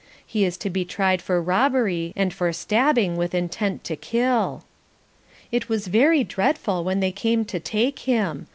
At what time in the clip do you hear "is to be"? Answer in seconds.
0.45-0.83